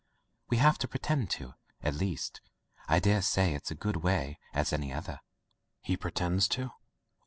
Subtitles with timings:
[0.49, 1.53] We have to pretend to,
[1.83, 2.41] at least.
[2.87, 5.19] I dare say it's as good a way as any other."
[5.83, 6.71] "He pretends, too?"